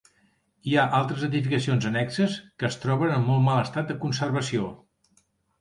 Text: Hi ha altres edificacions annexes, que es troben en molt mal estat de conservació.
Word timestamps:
Hi 0.69 0.71
ha 0.77 0.85
altres 0.99 1.25
edificacions 1.27 1.85
annexes, 1.91 2.39
que 2.63 2.69
es 2.71 2.79
troben 2.87 3.15
en 3.19 3.29
molt 3.29 3.47
mal 3.51 3.63
estat 3.67 3.93
de 3.93 3.99
conservació. 4.07 4.73